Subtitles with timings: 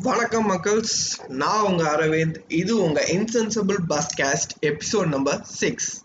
[0.00, 1.28] வணக்கம் மக்கள்ஸ்.
[1.28, 2.34] நான் உங்க அரவிந்த்.
[2.48, 6.02] இது உங்க insensible podcast episode number six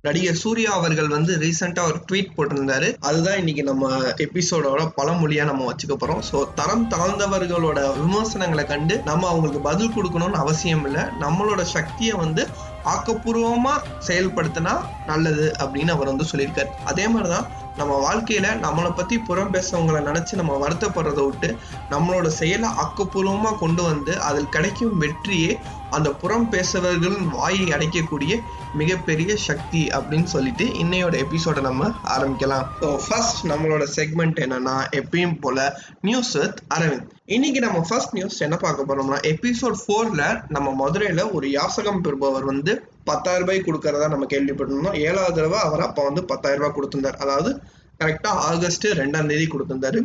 [0.00, 2.96] நடிகர் சூர்யா அவர்கள் வந்து ரீசெண்டா ஒரு ட்வீட் போட்டிருந்தாரு.
[3.00, 6.22] அதுதான் இன்னைக்கு நம்ம எபிசோடோட பழமொழியா நம்ம வச்சுக்க போறோம்.
[6.32, 11.02] ஸோ தரம் தாழ்ந்தவர்களோட விமர்சனங்களை கண்டு நம்ம அவங்களுக்கு பதில் கொடுக்கணும்னு அவசியம் இல்லை.
[11.02, 12.48] நம்மளோட சக்தியை வந்து
[12.84, 16.68] ஆக்கப்பூர்வமா செயல்படுத்தினா நல்லது அப்படின்னு அவர் வந்து சொல்லியிருக்காரு.
[16.84, 21.56] அதே மாதிரிதான் நம்ம வாழ்க்கையில நம்மளை பத்தி புறம் பேசுறவங்களை நினைச்சு நம்ம வருத்தப்படுறதை விட்டு
[21.90, 25.58] நம்மளோட செயலை ஆக்கப்பூர்வமா கொண்டு வந்து அதில் கிடைக்கும் வெற்றியே
[25.90, 28.40] அந்த புறம் பேசுபவர்களின் வாயை அடைக்கக்கூடிய
[28.74, 32.66] மிகப்பெரிய சக்தி அப்படின்னு சொல்லிட்டு இன்னையோட எபிசோட நம்ம ஆரம்பிக்கலாம்.
[32.80, 35.58] ஸோ ஃபர்ஸ்ட் நம்மளோட செக்மெண்ட் என்னன்னா எப்பயும் போல
[36.00, 37.10] நியூஸ் வித் அரவிந்த்.
[37.26, 42.90] இன்னைக்கு நம்ம ஃபர்ஸ்ட் நியூஸ் என்ன பார்க்க போறோம்னா எபிசோட் ஃபோர்ல நம்ம மதுரையில ஒரு யாசகம் பெறுபவர் வந்து
[43.10, 44.98] பத்தாயிரம் ரூபாய் கொடுக்கறதா நம்ம கேள்விப்பட்டிருந்தோம்.
[45.08, 47.20] ஏழாவது தடவை அவர் அப்போ வந்து பத்தாயிரம் ரூபாய் கொடுத்திருந்தார்.
[47.24, 47.52] அதாவது
[48.00, 50.00] கரெக்டாக ஆகஸ்ட் ரெண்டாம் தேதி கொடுத்திருந்தாரு.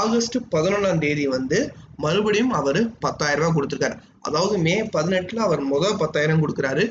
[0.00, 1.58] ஆகஸ்ட் பதினொன்றாம் தேதி வந்து
[2.04, 3.96] மறுபடியும் அவர் பத்தாயிரம் ரூபாய் கொடுத்துருக்காரு.
[4.26, 6.84] அதாவது மே பதினெட்டில் அவர் முதல் பத்தாயிரம் கொடுக்குறாரு.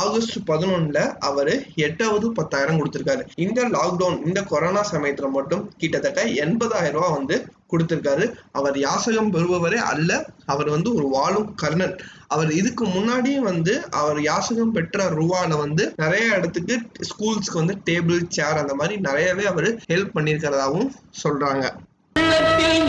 [0.00, 1.52] ஆகஸ்ட் பதினொன்றில் அவர்
[1.86, 3.22] எட்டாவது பத்தாயிரம் கொடுத்துருக்காரு.
[3.44, 7.38] இந்த லாக்டவுன் இந்த கொரோனா சமயத்தில் மட்டும் கிட்டத்தட்ட எண்பதாயிரம் ரூபா வந்து
[7.72, 8.32] கொடுத்திருக்காரு.
[8.52, 10.24] அவர் யாசகம் பெறுபவரே அல்ல.
[10.46, 11.96] அவர் வந்து ஒரு வாழும் கர்ணன்.
[12.28, 18.56] அவர் இதுக்கு முன்னாடியும் வந்து அவர் யாசகம் பெற்ற ரூவால வந்து நிறைய இடத்துக்கு ஸ்கூல்ஸ்க்கு வந்து டேபிள் சேர்
[18.56, 20.90] அந்த மாதிரி நிறையவே அவர் ஹெல்ப் பண்ணியிருக்கிறதாகவும்
[21.24, 21.70] சொல்றாங்க.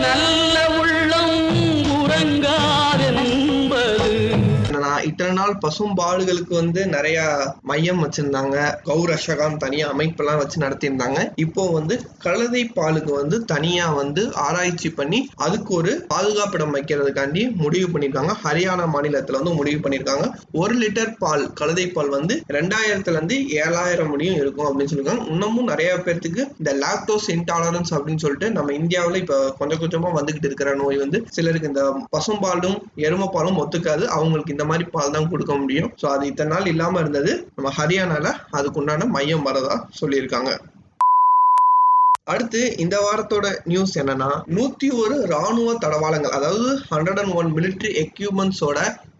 [0.06, 1.36] நல்ல உள்ளம்
[2.00, 2.73] உறங்கா
[5.14, 7.18] இத்தனை நாள் பசும்பாடுகளுக்கு வந்து நிறைய
[7.62, 8.56] மையம் வச்சிருந்தாங்க.
[8.84, 11.18] கௌரஷகம் தனியா அமைப்பெல்லாம் வச்சு நடத்தியிருந்தாங்க.
[11.36, 18.34] இப்போ வந்து கழுதை பாலுக்கு வந்து தனியா வந்து ஆராய்ச்சி பண்ணி அதுக்கு ஒரு பாதுகாப்பிடம் வைக்கிறதுக்காண்டி முடிவு பண்ணியிருக்காங்க.
[18.44, 20.26] ஹரியானா மாநிலத்துல வந்து முடிவு பண்ணியிருக்காங்க.
[20.52, 25.28] ஒரு லிட்டர் பால் கழுதை பால் வந்து ரெண்டாயிரத்துல இருந்து ஏழாயிரம் முடியும் இருக்கும் அப்படின்னு சொல்லியிருக்காங்க.
[25.30, 30.74] இன்னமும் நிறைய பேர்த்துக்கு இந்த லாக்டோஸ் இன்டாலரன்ஸ் அப்படின்னு சொல்லிட்டு நம்ம இந்தியாவில் இப்ப கொஞ்சம் கொஞ்சமா வந்துகிட்டு இருக்கிற
[30.74, 31.84] நோய் வந்து சிலருக்கு இந்த
[32.16, 34.04] பசும்பாலும் எருமைப்பாலும் ஒத்துக்காது.
[34.18, 35.90] அவங்களுக்கு இந்த மாதிரி பால் தான் கொடுக்க முடியும்.
[36.00, 37.32] ஸோ அது இத்தனை நாள் இல்லாமல் இருந்தது.
[37.56, 38.28] நம்ம ஹரியானால
[38.58, 40.52] அதுக்கு உண்டான மையம் வரதா சொல்லியிருக்காங்க.
[42.32, 48.78] அடுத்து இந்த வாரத்தோட நியூஸ் என்னன்னா நூத்தி ஒரு ராணுவ தடவாளங்கள் அதாவது ஹண்ட்ரட் அண்ட் ஒன் மிலிட்ரி எக்யூப்மெண்ட்ஸோட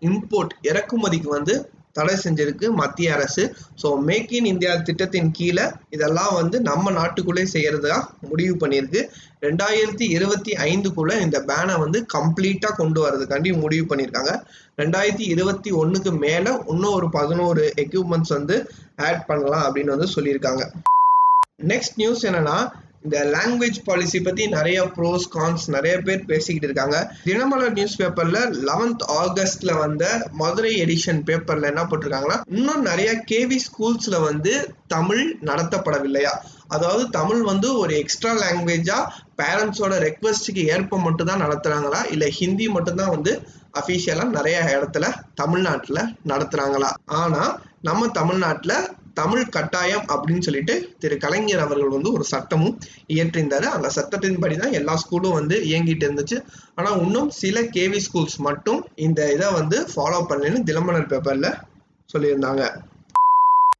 [0.08, 1.54] இம்போர்ட் இறக்குமதிக்கு வந்து
[1.96, 3.42] தடை செஞ்சிருக்கு மத்திய அரசு.
[3.82, 5.66] ஸோ மேக் இன் இந்தியா திட்டத்தின் கீழே
[5.96, 7.98] இதெல்லாம் வந்து நம்ம நாட்டுக்குள்ளே செய்யறதா
[8.30, 9.02] முடிவு பண்ணியிருக்கு.
[9.46, 14.32] ரெண்டாயிரத்தி இருபத்தி ஐந்துக்குள்ள இந்த பேனை வந்து கம்ப்ளீட்டாக கொண்டு வரதுக்காண்டி முடிவு பண்ணியிருக்காங்க.
[14.82, 18.56] ரெண்டாயிரத்தி இருபத்தி ஒன்றுக்கு மேலே இன்னும் ஒரு பதினோரு எக்யூப்மெண்ட்ஸ் வந்து
[19.08, 20.64] ஆட் பண்ணலாம் அப்படின்னு வந்து சொல்லியிருக்காங்க.
[21.72, 22.56] நெக்ஸ்ட் நியூஸ் என்னன்னா
[23.04, 26.98] இந்த லாங்குவேஜ் பாலிசி பத்தி நிறைய ப்ரோஸ் கான்ஸ் நிறைய பேர் பேசிக்கிட்டு இருக்காங்க.
[27.24, 28.38] தினமலர் நியூஸ் பேப்பர்ல
[28.68, 34.54] லெவன்த் ஆகஸ்ட்ல வந்த மதுரை எடிஷன் பேப்பர்ல என்ன போட்டிருக்காங்கன்னா இன்னும் நிறைய கேவி ஸ்கூல்ஸ்ல வந்து
[34.86, 36.32] தமிழ் நடத்தப்படவில்லையா?
[36.68, 38.98] அதாவது தமிழ் வந்து ஒரு எக்ஸ்ட்ரா லாங்குவேஜா
[39.42, 42.02] பேரண்ட்ஸோட ரெக்வஸ்டுக்கு ஏற்ப மட்டும் தான் நடத்துறாங்களா?
[42.10, 43.34] இல்ல ஹிந்தி மட்டும் தான் வந்து
[43.80, 46.90] அஃபிஷியலாக நிறைய இடத்துல தமிழ்நாட்டுல நடத்துறாங்களா?
[47.04, 47.44] ஆனா
[47.80, 48.74] நம்ம தமிழ்நாட்டுல
[49.14, 54.94] தமிழ் கட்டாயம் அப்படின்னு சொல்லிட்டு திரு கலைஞர் அவர்கள் வந்து ஒரு சட்டமும் இயற்றிருந்தாரு அந்த சட்டத்தின்படி தான் எல்லா
[55.02, 56.38] ஸ்கூலும் வந்து இயங்கிட்டு இருந்துச்சு.
[56.74, 61.50] ஆனா இன்னும் சில கேவி ஸ்கூல்ஸ் மட்டும் இந்த இதை வந்து ஃபாலோ பண்ணலன்னு தினமலர் பேப்பர்ல
[62.14, 62.64] சொல்லியிருந்தாங்க.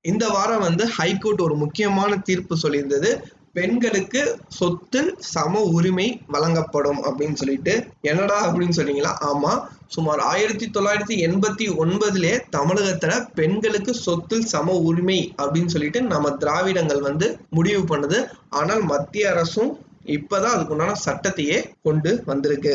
[0.02, 3.10] இந்த வாரம் வந்து ஹைகோர்ட் ஒரு முக்கியமான தீர்ப்பு சொல்லியிருந்தது.
[3.54, 9.12] பெண்களுக்கு சொத்தில் சம உரிமை வழங்கப்படும் அப்படின்னு சொல்லிட்டு என்னடா அப்படின்னு சொன்னீங்களா?
[9.32, 9.52] ஆமா.
[9.86, 17.38] சுமார் ஆயிரத்தி தொள்ளாயிரத்தி எண்பத்தி ஒன்பதுலே தமிழகத்துல பெண்களுக்கு சொத்தில் சம உரிமை அப்படின்னு சொல்லிட்டு நம்ம திராவிடங்கள் வந்து
[17.50, 18.20] முடிவு பண்ணுது.
[18.50, 19.72] ஆனால் மத்திய அரசும்
[20.06, 22.74] இப்பதான் அதுக்குண்டான சட்டத்தையே கொண்டு வந்திருக்கு.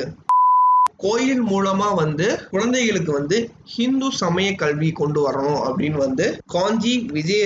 [1.03, 3.37] கோயில் மூலமா வந்து குழந்தைகளுக்கு வந்து
[3.73, 7.45] ஹிந்து சமய கல்வி கொண்டு வரணும் அப்படின்னு வந்து காஞ்சி விஜய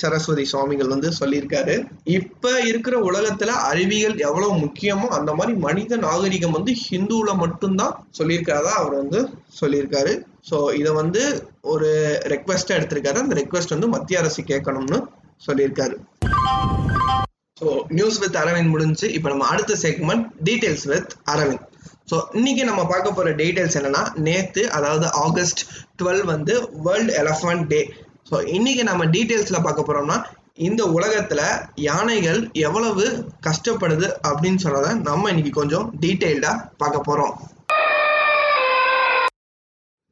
[0.00, 1.74] சரஸ்வதி சுவாமிகள் வந்து சொல்லியிருக்காரு.
[2.16, 8.96] இப்ப இருக்கிற உலகத்துல அறிவியல் எவ்வளவு முக்கியமோ அந்த மாதிரி மனித நாகரிகம் வந்து ஹிந்துல மட்டும்தான் சொல்லியிருக்கிறதா அவர்
[9.02, 9.20] வந்து
[9.60, 10.14] சொல்லியிருக்காரு.
[10.50, 11.22] ஸோ இதை வந்து
[11.74, 11.88] ஒரு
[12.34, 13.24] ரெக்வெஸ்டா எடுத்திருக்காரு.
[13.24, 15.00] அந்த ரெக்வெஸ்ட் வந்து மத்திய அரசு கேட்கணும்னு
[15.46, 15.96] சொல்லியிருக்காரு.
[17.60, 21.64] ஸோ நியூஸ் வித் அரவிந்த் முடிஞ்சு இப்போ நம்ம அடுத்த segment details with Aravind
[22.08, 25.62] so இன்னைக்கு நம்ம பார்க்க போகிற டீட்டெயில்ஸ் என்னன்னா நேற்று அதாவது ஆகஸ்ட்
[25.98, 27.80] டுவெல் வந்து வேர்ல்டு எலஃபண்ட் டே
[28.30, 30.16] ஸோ இன்னைக்கு நம்ம டீட்டெயில்ஸில் பார்க்க போகிறோம்னா
[30.58, 31.44] இந்த உலகத்தில்
[31.80, 33.04] யானைகள் எவ்வளவு
[33.46, 37.34] கஷ்டப்படுது அப்படின்னு சொன்னதை நம்ம இன்னைக்கு கொஞ்சம் டீட்டெயில்டாக பார்க்க போகிறோம்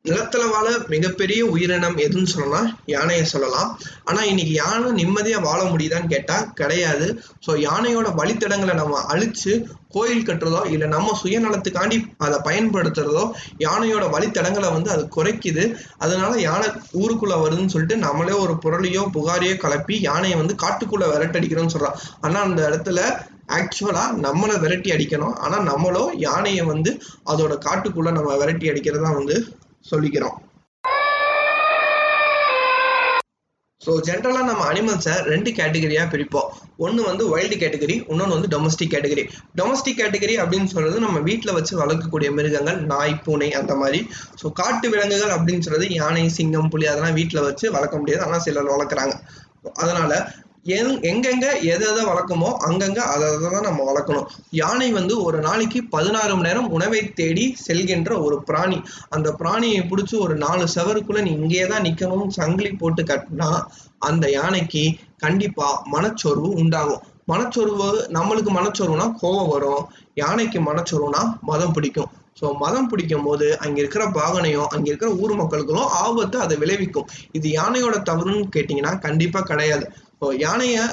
[0.08, 3.70] நிலத்துல வாழ மிகப்பெரிய உயிரினம் எதுன்னு சொல்லலாம் யானையை சொல்லலாம்.
[4.08, 7.06] ஆனா இன்னைக்கு யானை நிம்மதியா வாழ முடியுதான்னு கேட்டா கிடையாது.
[7.46, 9.52] ஸோ யானையோட வழித்தடங்களை நம்ம அழிச்சு
[9.94, 13.24] கோயில் கட்டுறதோ இல்லை நம்ம சுயநலத்துக்காண்டி அதை பயன்படுத்துறதோ
[13.66, 15.64] யானையோட வழித்தடங்களை வந்து அது குறைக்குது.
[15.98, 16.68] அதனால யானை
[17.02, 22.60] ஊருக்குள்ள வருதுன்னு சொல்லிட்டு நம்மளே ஒரு புரளியோ புகாரையோ கலப்பி யானையை வந்து காட்டுக்குள்ள விரட்டடிக்கிறோம்னு சொல்றோம் ஆனா அந்த
[22.70, 23.00] இடத்துல
[23.58, 25.34] ஆக்சுவலா நம்மளை விரட்டி அடிக்கணும்.
[25.44, 26.90] ஆனா நம்மளோ யானையை வந்து
[27.32, 29.36] அதோட காட்டுக்குள்ள நம்ம விரட்டி அடிக்கிறதா வந்து
[29.84, 30.36] சொல்லிக்கிறோம்.
[33.80, 36.48] ஸோ ஜென்ரலாக நம்ம அனிமல்ஸை ரெண்டு கேட்டகரியாக பிரிப்போம்.
[36.84, 39.24] ஒன்று வந்து வைல்டு கேட்டகரி இன்னொன்று வந்து டொமஸ்டிக் கேட்டகரி
[39.58, 44.00] டொமஸ்டிக் கேட்டகரி அப்படின்னு சொல்றது நம்ம வீட்டில் வச்சு வளர்க்கக்கூடிய மிருகங்கள் நாய் பூனை அந்த மாதிரி.
[44.40, 48.24] ஸோ காட்டு விலங்குகள் அப்படின்னு சொல்றது யானை சிங்கம் புலி அதெல்லாம் வீட்டில் வச்சு வளர்க்க முடியாது.
[48.26, 49.14] ஆனால் சிலர் வளர்க்குறாங்க.
[49.84, 50.12] அதனால
[50.74, 54.26] எங் எங்கெங்க எதை எதை வளர்க்குமோ அங்கங்க அதை அதை தான் நம்ம வளர்க்கணும்.
[54.60, 58.78] யானை வந்து ஒரு நாளைக்கு பதினாறு மணி நேரம் உணவை தேடி செல்கின்ற ஒரு பிராணி.
[59.16, 63.50] அந்த பிராணியை பிடிச்சி ஒரு நாலு செவருக்குள்ள நீ இங்கேயே தான் நிக்கணும் சங்கிலி போட்டு கட்டினா
[64.08, 64.84] அந்த யானைக்கு
[65.24, 67.02] கண்டிப்பா மனச்சோர்வு உண்டாகும்.
[67.32, 69.84] மனச்சோர்வு நம்மளுக்கு மனச்சோர்வுனா கோவம் வரும்.
[70.22, 72.10] யானைக்கு மனச்சோர்வுனா மதம் பிடிக்கும்.
[72.40, 77.06] ஸோ மதம் பிடிக்கும் போது அங்க இருக்கிற பாகனையும் அங்க இருக்கிற ஊர் மக்களுக்கும் ஆபத்து அதை விளைவிக்கும்.
[77.32, 79.86] இது யானையோட தவறுன்னு கேட்டீங்கன்னா கண்டிப்பா கிடையாது.
[80.16, 80.84] இப்போ யானையை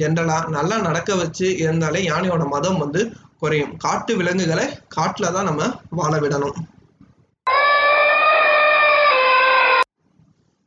[0.00, 3.00] ஜென்ரலா நல்லா நடக்க வச்சு இருந்தாலே யானையோட மதம் வந்து
[3.40, 3.74] குறையும்.
[3.84, 4.64] காட்டு விலங்குகளை
[4.94, 5.68] காட்டில் தான் நம்ம
[5.98, 6.56] வாழ விடணும்.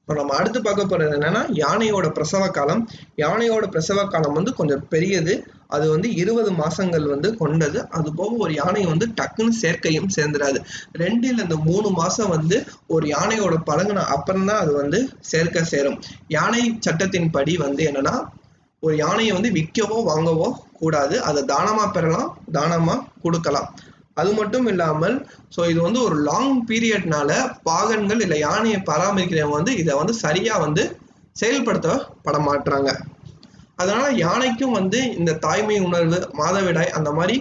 [0.07, 2.81] இப்போ நம்ம அடுத்து பார்க்க போறது என்னன்னா யானையோட பிரசவ காலம்.
[3.17, 5.33] யானையோட பிரசவ காலம் வந்து கொஞ்சம் பெரியது.
[5.67, 7.89] அது வந்து இருபது மாசங்கள் வந்து கொண்டது.
[7.89, 10.59] அது போக ஒரு யானை வந்து டக்குன்னு சேர்க்கையும் சேர்ந்துடாது
[10.93, 14.99] ரெண்டுல இந்த மூணு மாசம் வந்து ஒரு யானையோட பழங்கின அப்புறம் தான் அது வந்து
[15.31, 15.97] சேர்க்க சேரும்.
[16.27, 18.15] யானை சட்டத்தின் படி வந்து என்னன்னா
[18.79, 21.21] ஒரு யானையை வந்து விற்கவோ வாங்கவோ கூடாது.
[21.21, 22.29] அதை தானமா பெறலாம்?
[22.53, 23.69] தானமா கொடுக்கலாம்.
[24.17, 25.15] அது மட்டும் இல்லாமல்
[25.55, 27.31] ஸோ இது வந்து ஒரு லாங் பீரியட்னால
[27.63, 30.83] பாகன்கள் இல்லை யானையை பராமரிக்கிறவங்க வந்து இதை வந்து சரியா வந்து
[31.35, 32.91] செயல்படுத்தப்பட மாட்டுறாங்க
[33.77, 37.35] அதனால யானைக்கும் வந்து இந்த தாய்மை உணர்வு மாதவிடாய் அந்த மாதிரி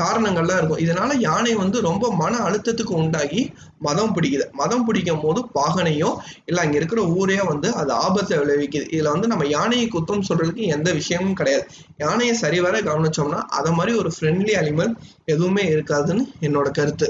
[0.00, 0.82] காரணங்கள்லாம் இருக்கும்.
[0.84, 4.46] இதனால யானை வந்து ரொம்ப மன அழுத்தத்துக்கு உண்டாகி மதம் பிடிக்குது.
[4.52, 6.10] மதம் பிடிக்கும் போது பாகனையோ
[6.44, 8.86] இல்லை அங்கே இருக்கிற ஊரே வந்து அது ஆபத்தை விளைவிக்குது.
[8.94, 11.66] இதில் வந்து நம்ம யானையை குத்தம் சொல்றதுக்கு எந்த விஷயமும் கிடையாது.
[11.96, 14.94] யானையை சரிவர கவனிச்சோம்னா அதை மாதிரி ஒரு ஃப்ரெண்ட்லி அனிமல்
[15.24, 17.08] எதுவுமே இருக்காதுன்னு என்னோட கருத்து.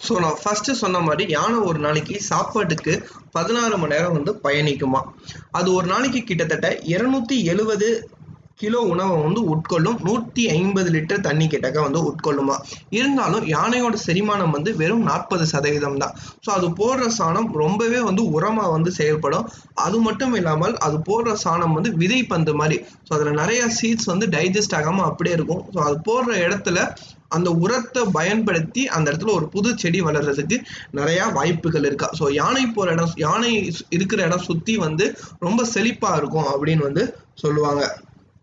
[0.00, 2.92] ஸோ நான் ஃபர்ஸ்ட் சொன்ன மாதிரி யானை ஒரு நாளைக்கு சாப்பாட்டுக்கு
[3.30, 5.00] பதினாறு மணி நேரம் வந்து பயணிக்குமா?
[5.50, 7.88] அது ஒரு நாளைக்கு கிட்டத்தட்ட இருநூத்தி எழுவது
[8.60, 12.56] கிலோ உணவை வந்து உட்கொள்ளும் நூற்றி ஐம்பது லிட்டர் தண்ணி கிட்டக்க வந்து உட்கொள்ளுமா?
[12.98, 16.14] இருந்தாலும் யானையோட செரிமானம் வந்து வெறும் நாற்பது சதவீதம் தான்.
[16.44, 19.46] ஸோ அது போடுற சாணம் ரொம்பவே வந்து உரமாக வந்து செயல்படும்.
[19.86, 22.78] அது மட்டும் இல்லாமல் அது போடுற சாணம் வந்து விதை பந்து மாதிரி.
[23.06, 25.64] ஸோ அதில் நிறைய சீட்ஸ் வந்து டைஜஸ்ட் ஆகாமல் அப்படியே இருக்கும்.
[25.74, 26.78] ஸோ அது போடுற இடத்துல
[27.36, 30.56] அந்த உரத்தை பயன்படுத்தி அந்த இடத்துல ஒரு புது செடி வளர்றதுக்கு
[30.98, 32.08] நிறையா வாய்ப்புகள் இருக்கா?
[32.20, 33.50] ஸோ யானை போகிற இடம் யானை
[33.96, 35.06] இருக்கிற இடம் சுற்றி வந்து
[35.46, 37.04] ரொம்ப செழிப்பாக இருக்கும் அப்படின்னு வந்து
[37.44, 37.82] சொல்லுவாங்க.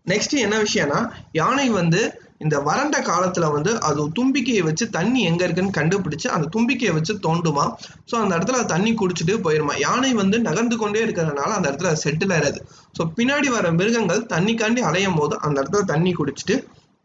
[0.08, 1.00] நெக்ஸ்ட் என்ன விஷயம்னா
[1.32, 2.00] யானை வந்து
[2.38, 7.64] இந்த வறண்ட காலத்துல வந்து அது தும்பிக்கையை வச்சு தண்ணி எங்க இருக்குன்னு கண்டுபிடிச்சு அந்த தும்பிக்கையை வச்சு தோண்டுமா?
[8.10, 9.74] ஸோ அந்த இடத்துல அது தண்ணி குடிச்சிட்டு போயிருமா?
[9.78, 12.60] யானை வந்து நகர்ந்து கொண்டே இருக்கிறதுனால அந்த இடத்துல செட்டில் ஆயிடாது
[12.98, 16.56] ஸோ பின்னாடி வர மிருகங்கள் தண்ணிக்காண்டி அலையும் போது அந்த இடத்துல தண்ணி குடிச்சிட்டு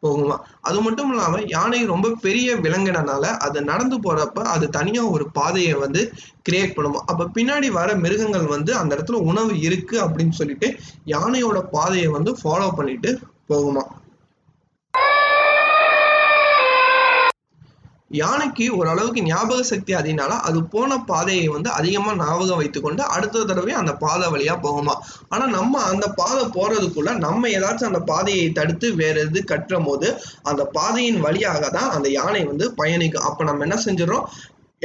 [0.03, 0.35] போகுமா?
[0.61, 6.03] அது மட்டும் இல்லாம யானை ரொம்ப பெரிய விலங்கினனால அது நடந்து போறப்ப அது தனியா ஒரு பாதையை வந்து
[6.49, 7.01] கிரியேட் பண்ணுமா?
[7.05, 10.69] அப்ப பின்னாடி வர மிருகங்கள் வந்து அந்த இடத்துல உணவு இருக்கு அப்படின்னு சொல்லிட்டு
[11.07, 13.11] யானையோட பாதையை வந்து ஃபாலோ பண்ணிட்டு
[13.49, 13.83] போகுமா?
[18.13, 23.93] யானைக்கு ஓரளவுக்கு ஞாபக சக்தி அதிகனால அது போன பாதையை வந்து அதிகமா ஞாபகம் வைத்துக்கொண்டு அடுத்த தடவை அந்த
[24.03, 24.95] பாதை வழியா போகுமா.
[25.29, 30.09] ஆனா நம்ம அந்த பாதை போறதுக்குள்ள நம்ம ஏதாச்சும் அந்த பாதையை தடுத்து வேற எது கட்டுற போது
[30.43, 33.27] அந்த பாதையின் வழியாக தான் அந்த யானை வந்து பயணிக்கும்.
[33.29, 34.27] அப்போ நம்ம என்ன செஞ்சிடறோம்?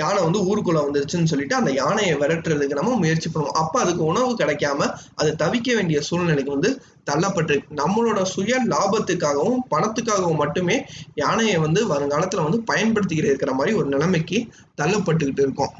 [0.02, 3.58] யானை வந்து ஊருக்குள்ள வந்துருச்சுன்னு சொல்லிட்டு அந்த யானையை விரட்டுறதுக்கு நம்ம முயற்சி பண்ணுவோம்.
[3.62, 4.88] அப்ப அதுக்கு உணவு கிடைக்காம
[5.20, 6.70] அது தவிக்க வேண்டிய சூழ்நிலைக்கு வந்து
[7.10, 10.78] தள்ளப்பட்டிருக்கு நம்மளோட சுய லாபத்துக்காகவும் பணத்துக்காகவும் மட்டுமே
[11.22, 14.40] யானையை வந்து வருங்காலத்துல வந்து பயன்படுத்திக்கிட்டு இருக்கிற மாதிரி ஒரு நிலைமைக்கு
[14.82, 15.74] தள்ளப்பட்டுக்கிட்டு இருக்கோம்.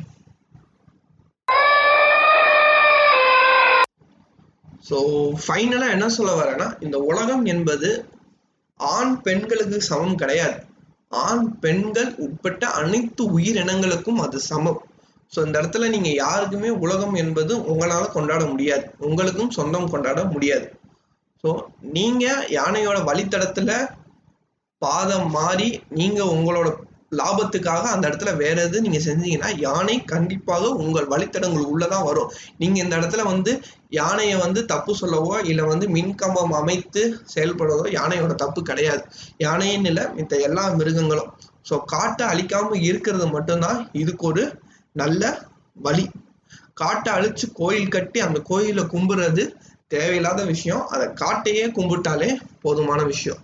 [4.89, 4.99] ஸோ
[5.45, 7.89] ஃபைனலாக என்ன சொல்ல வரேன்னா இந்த உலகம் என்பது
[8.81, 10.59] ஆண் பெண்களுக்கு சமம் கிடையாது.
[11.13, 14.81] ஆண் பெண்கள் உட்பட்ட அனைத்து உயிரினங்களுக்கும் அது சமம்.
[15.33, 18.85] ஸோ இந்த இடத்துல நீங்க யாருக்குமே உலகம் என்பது உங்களால கொண்டாட முடியாது.
[18.99, 20.73] உங்களுக்கும் சொந்தம் கொண்டாட முடியாது.
[21.45, 23.73] ஸோ நீங்க யானையோட வழித்தடத்துல
[24.79, 26.69] பாதம் மாறி நீங்க உங்களோட
[27.13, 32.33] லாபத்துக்காக அந்த இடத்துல வேற எது நீங்க செஞ்சீங்கன்னா யானை கண்டிப்பாக உங்கள் வழித்தடங்கள் உள்ளதான் வரும்.
[32.59, 33.53] நீங்க இந்த இடத்துல வந்து
[33.91, 37.03] யானையை வந்து தப்பு சொல்லவோ இல்லை வந்து மின்கம்பம் அமைத்து
[37.35, 39.03] செயல்படுவதோ யானையோட தப்பு கிடையாது.
[39.39, 41.33] யானையின் இல்லை மித்த எல்லா மிருகங்களும்.
[41.71, 44.45] ஸோ காட்டை அழிக்காம இருக்கிறது மட்டும்தான் இதுக்கு ஒரு
[44.93, 45.23] நல்ல
[45.77, 46.07] வழி.
[46.75, 49.45] காட்டை அழிச்சு கோயில் கட்டி அந்த கோயிலை கும்புறது
[49.89, 50.87] தேவையில்லாத விஷயம்.
[50.87, 52.31] அதை காட்டையே கும்பிட்டாலே
[52.63, 53.43] போதுமான விஷயம்.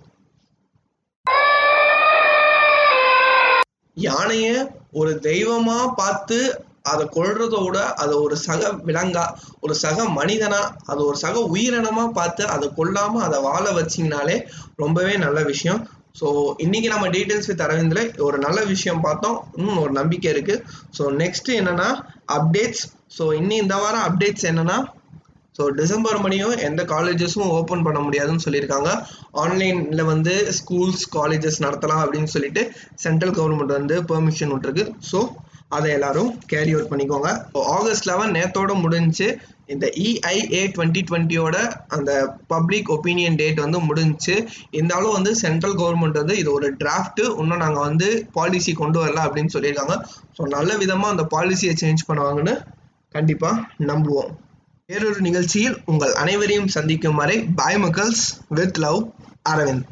[3.96, 4.46] யானைய
[4.92, 6.38] ஒரு தெய்வமா பார்த்து
[6.82, 9.24] அதை கொல்றதோட அதை ஒரு சக விலங்கா
[9.60, 14.36] ஒரு சக மனிதனா அது ஒரு சக உயிரினமா பார்த்து அதை கொல்லாம அதை வாழ வச்சிங்கனாலே
[14.76, 15.80] ரொம்பவே நல்ல விஷயம்.
[16.20, 19.38] ஸோ இன்னைக்கு நம்ம டீட்டெயில்ஸ் வித் அரவிந்தில் ஒரு நல்ல விஷயம் பார்த்தோம்.
[19.56, 20.64] இன்னும் ஒரு நம்பிக்கை இருக்கு.
[20.98, 21.88] ஸோ நெக்ஸ்ட் என்னன்னா
[22.32, 22.84] அப்டேட்ஸ்
[23.18, 24.76] ஸோ இன்னி இந்த வாரம் அப்டேட்ஸ் என்னன்னா
[25.56, 28.90] ஸோ டிசம்பர் மணியும் எந்த காலேஜஸும் ஓப்பன் பண்ண முடியாதுன்னு சொல்லியிருக்காங்க.
[29.42, 32.62] ஆன்லைனில் வந்து ஸ்கூல்ஸ் காலேஜஸ் நடத்தலாம் அப்படின்னு சொல்லிட்டு
[33.04, 34.86] சென்ட்ரல் கவர்மெண்ட் வந்து பெர்மிஷன் விட்டுருக்கு.
[35.10, 35.20] ஸோ
[35.76, 37.28] அதை எல்லாரும் கேரி அவுட் பண்ணிக்கோங்க.
[37.76, 39.28] ஆகஸ்ட் லெவன் நேத்தோட முடிஞ்சு
[39.72, 41.56] இந்த இஐஏ டுவெண்ட்டி டுவெண்ட்டியோட
[41.96, 42.10] அந்த
[42.52, 44.34] பப்ளிக் ஒப்பீனியன் டேட் வந்து முடிஞ்சுச்சு
[44.78, 48.08] இருந்தாலும் வந்து சென்ட்ரல் கவர்மெண்ட் வந்து இது ஒரு டிராஃப்ட்டு இன்னும் நாங்கள் வந்து
[48.38, 49.96] பாலிசி கொண்டு வரல அப்படின்னு சொல்லியிருக்காங்க.
[50.38, 52.56] ஸோ நல்ல விதமாக அந்த பாலிசியை சேஞ்ச் பண்ணுவாங்கன்னு
[53.14, 54.32] கண்டிப்பாக நம்புவோம்.
[54.88, 59.00] வேறொரு நிகழ்ச்சியில் உங்கள் அனைவரையும் சந்திக்கும் வரை பாய் மக்கள்ஸ் வித் லவ்
[59.46, 59.86] அரவிந்த்